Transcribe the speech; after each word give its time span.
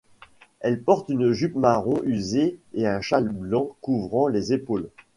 Elle 0.61 0.81
porte 0.81 1.09
une 1.09 1.31
jupe 1.31 1.53
marron 1.53 2.01
usée 2.01 2.57
et 2.73 2.87
un 2.87 3.01
châle 3.01 3.29
blanc 3.29 3.75
couvrant 3.81 4.27
les 4.27 4.51
épaules. 4.51 4.89